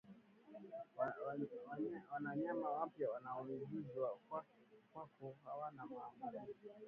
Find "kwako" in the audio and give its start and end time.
4.91-5.35